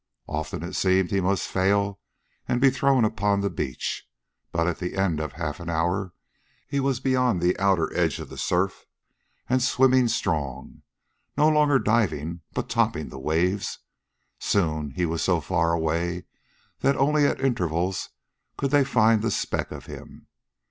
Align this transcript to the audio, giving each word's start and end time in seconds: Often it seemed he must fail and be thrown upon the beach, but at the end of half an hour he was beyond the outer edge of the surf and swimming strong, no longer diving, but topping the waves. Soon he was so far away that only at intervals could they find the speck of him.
Often 0.27 0.63
it 0.63 0.73
seemed 0.73 1.11
he 1.11 1.21
must 1.21 1.47
fail 1.47 1.99
and 2.47 2.59
be 2.59 2.71
thrown 2.71 3.05
upon 3.05 3.41
the 3.41 3.51
beach, 3.51 4.09
but 4.51 4.65
at 4.65 4.79
the 4.79 4.95
end 4.95 5.19
of 5.19 5.33
half 5.33 5.59
an 5.59 5.69
hour 5.69 6.11
he 6.67 6.79
was 6.79 6.99
beyond 6.99 7.39
the 7.39 7.55
outer 7.59 7.95
edge 7.95 8.17
of 8.17 8.27
the 8.29 8.37
surf 8.39 8.87
and 9.47 9.61
swimming 9.61 10.07
strong, 10.07 10.81
no 11.37 11.47
longer 11.49 11.77
diving, 11.77 12.41
but 12.51 12.67
topping 12.67 13.09
the 13.09 13.19
waves. 13.19 13.77
Soon 14.39 14.89
he 14.89 15.05
was 15.05 15.21
so 15.21 15.39
far 15.39 15.71
away 15.71 16.25
that 16.79 16.95
only 16.97 17.27
at 17.27 17.39
intervals 17.39 18.09
could 18.57 18.71
they 18.71 18.83
find 18.83 19.21
the 19.21 19.29
speck 19.29 19.69
of 19.69 19.85
him. 19.85 20.25